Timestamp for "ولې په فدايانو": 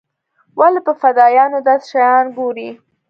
0.59-1.57